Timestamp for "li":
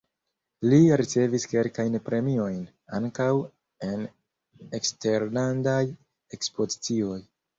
0.69-0.77